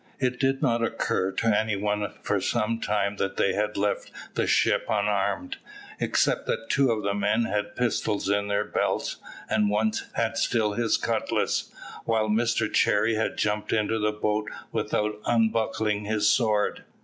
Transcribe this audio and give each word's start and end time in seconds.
It 0.17 0.39
did 0.39 0.63
not 0.63 0.81
occur 0.81 1.31
to 1.33 1.47
any 1.55 1.75
one 1.75 2.11
for 2.23 2.41
some 2.41 2.79
time 2.79 3.17
that 3.17 3.37
they 3.37 3.53
had 3.53 3.77
left 3.77 4.09
the 4.33 4.47
ship 4.47 4.87
unarmed; 4.89 5.57
except 5.99 6.47
that 6.47 6.71
two 6.71 6.89
of 6.89 7.03
the 7.03 7.13
men 7.13 7.43
had 7.43 7.75
pistols 7.75 8.27
in 8.27 8.47
their 8.47 8.63
belts, 8.65 9.17
and 9.47 9.69
one 9.69 9.91
had 10.13 10.37
still 10.37 10.73
his 10.73 10.97
cutlass, 10.97 11.71
while 12.05 12.29
Mr 12.29 12.73
Cherry 12.73 13.13
had 13.13 13.37
jumped 13.37 13.71
into 13.71 13.99
the 13.99 14.11
boat 14.11 14.49
without 14.71 15.19
unbuckling 15.27 16.05
his 16.05 16.27
sword. 16.27 16.83